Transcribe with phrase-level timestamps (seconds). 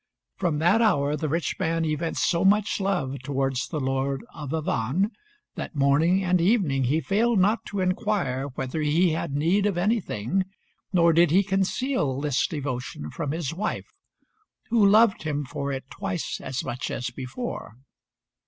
[0.35, 5.11] From that hour the rich man evinced so much love towards the Lord of Avannes,
[5.53, 10.45] that morning and evening he failed not to inquire whether he had need of anything,
[10.91, 13.91] nor did he conceal this devotion from his wife,
[14.71, 17.75] who loved him for it twice as much as before.